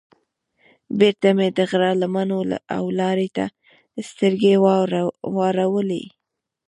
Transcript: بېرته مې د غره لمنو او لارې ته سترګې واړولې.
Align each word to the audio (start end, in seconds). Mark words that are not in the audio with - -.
بېرته 0.99 1.29
مې 1.37 1.47
د 1.57 1.59
غره 1.69 1.91
لمنو 2.01 2.37
او 2.75 2.83
لارې 2.99 3.27
ته 3.35 3.45
سترګې 4.09 4.53
واړولې. 5.35 6.03